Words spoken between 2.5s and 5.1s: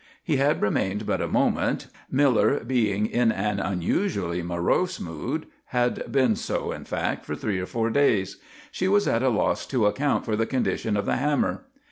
being in an unusually morose